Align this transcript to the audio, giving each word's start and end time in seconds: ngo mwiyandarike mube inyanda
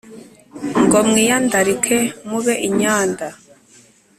ngo 0.83 0.99
mwiyandarike 1.09 1.97
mube 2.29 2.53
inyanda 2.67 3.27